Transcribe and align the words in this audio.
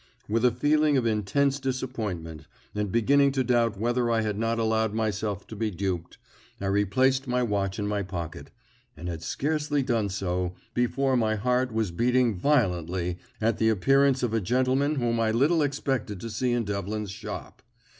With 0.27 0.43
a 0.43 0.49
feeling 0.49 0.97
of 0.97 1.05
intense 1.05 1.59
disappointment, 1.59 2.47
and 2.73 2.91
beginning 2.91 3.33
to 3.33 3.43
doubt 3.43 3.77
whether 3.79 4.09
I 4.09 4.21
had 4.21 4.35
not 4.35 4.57
allowed 4.57 4.95
myself 4.95 5.45
to 5.45 5.55
be 5.55 5.69
duped, 5.69 6.17
I 6.59 6.65
replaced 6.65 7.27
my 7.27 7.43
watch 7.43 7.77
in 7.77 7.85
my 7.85 8.01
pocket, 8.01 8.49
and 8.97 9.07
had 9.07 9.21
scarcely 9.21 9.83
done 9.83 10.09
so 10.09 10.55
before 10.73 11.15
my 11.15 11.35
heart 11.35 11.71
was 11.71 11.91
beating 11.91 12.33
violently 12.35 13.19
at 13.39 13.59
the 13.59 13.69
appearance 13.69 14.23
of 14.23 14.33
a 14.33 14.41
gentleman 14.41 14.95
whom 14.95 15.19
I 15.19 15.29
little 15.29 15.61
expected 15.61 16.19
to 16.21 16.31
see 16.31 16.51
in 16.51 16.63
Devlin's 16.65 17.11
shop. 17.11 17.61